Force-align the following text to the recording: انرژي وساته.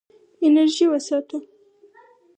انرژي 0.45 0.85
وساته. 0.91 1.37